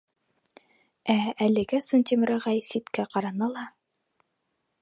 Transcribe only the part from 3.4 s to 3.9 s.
ла: